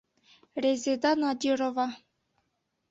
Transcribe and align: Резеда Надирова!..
Резеда 0.63 1.11
Надирова!.. 1.21 1.87